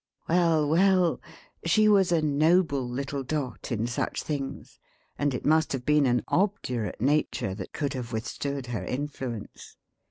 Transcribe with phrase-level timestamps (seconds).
[0.27, 1.21] Well, well!
[1.63, 4.79] she was a noble little Dot in such things,
[5.15, 9.77] and it must have been an obdurate nature that could have withstood her influence.